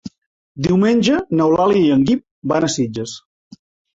Diumenge 0.67 1.17
n'Eulàlia 1.41 1.83
i 1.89 1.93
en 1.97 2.05
Guim 2.09 2.23
van 2.53 2.67
a 2.69 2.73
Sitges. 2.79 3.13